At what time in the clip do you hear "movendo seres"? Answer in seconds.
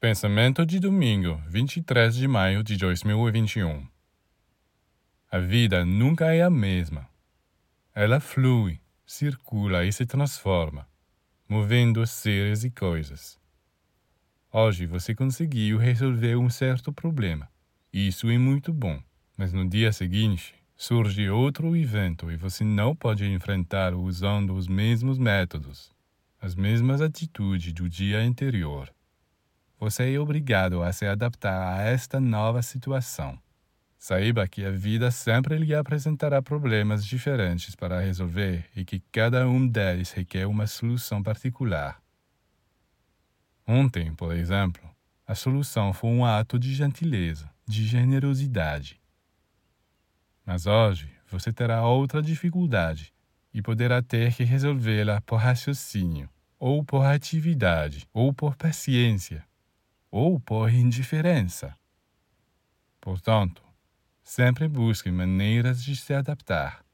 11.48-12.62